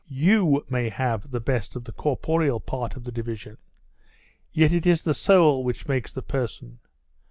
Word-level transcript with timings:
You 0.09 0.65
may 0.67 0.89
have 0.89 1.29
the 1.29 1.39
best 1.39 1.75
of 1.75 1.83
the 1.83 1.91
corporeal 1.91 2.59
part 2.59 2.95
of 2.95 3.03
the 3.03 3.11
division.... 3.11 3.59
yet 4.51 4.73
it 4.73 4.87
is 4.87 5.03
the 5.03 5.13
soul 5.13 5.63
which 5.63 5.87
makes 5.87 6.11
the 6.11 6.23
person. 6.23 6.79